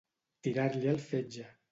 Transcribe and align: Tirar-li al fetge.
Tirar-li 0.45 0.89
al 0.93 1.01
fetge. 1.09 1.47